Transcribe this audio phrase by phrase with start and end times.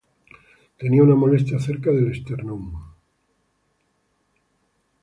[0.79, 2.73] Tenía una molestia cerca del esternón.